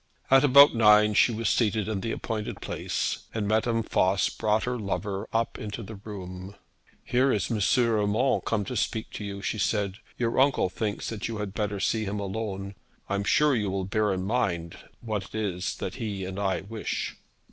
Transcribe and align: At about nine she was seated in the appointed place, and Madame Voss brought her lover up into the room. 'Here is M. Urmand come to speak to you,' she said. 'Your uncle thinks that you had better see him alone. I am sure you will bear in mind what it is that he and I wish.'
At 0.31 0.43
about 0.43 0.73
nine 0.73 1.13
she 1.13 1.31
was 1.31 1.47
seated 1.47 1.87
in 1.87 2.01
the 2.01 2.11
appointed 2.11 2.59
place, 2.59 3.25
and 3.35 3.47
Madame 3.47 3.83
Voss 3.83 4.29
brought 4.29 4.63
her 4.63 4.79
lover 4.79 5.27
up 5.31 5.59
into 5.59 5.83
the 5.83 5.93
room. 5.93 6.55
'Here 7.03 7.31
is 7.31 7.51
M. 7.51 7.59
Urmand 7.85 8.43
come 8.43 8.65
to 8.65 8.75
speak 8.75 9.11
to 9.11 9.23
you,' 9.23 9.43
she 9.43 9.59
said. 9.59 9.99
'Your 10.17 10.39
uncle 10.39 10.69
thinks 10.69 11.07
that 11.09 11.27
you 11.27 11.37
had 11.37 11.53
better 11.53 11.79
see 11.79 12.05
him 12.05 12.19
alone. 12.19 12.73
I 13.09 13.13
am 13.13 13.23
sure 13.23 13.53
you 13.55 13.69
will 13.69 13.85
bear 13.85 14.11
in 14.11 14.23
mind 14.23 14.75
what 15.01 15.25
it 15.25 15.35
is 15.35 15.75
that 15.75 15.97
he 15.97 16.25
and 16.25 16.39
I 16.39 16.61
wish.' 16.61 17.15